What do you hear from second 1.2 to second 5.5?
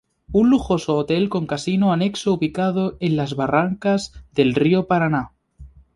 con casino anexo ubicado en las barrancas del río Paraná.